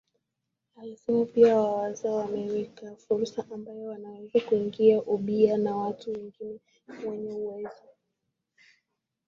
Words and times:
Alisema 0.75 1.25
pia 1.25 1.55
Wazawa 1.61 2.15
wamewekewa 2.15 2.95
fursa 2.95 3.45
ambayo 3.53 3.89
wanaweza 3.89 4.39
kuingia 4.39 5.01
ubia 5.03 5.57
na 5.57 5.75
watu 5.75 6.11
wengine 6.11 6.59
wenye 7.05 7.31
uwezo 7.33 7.87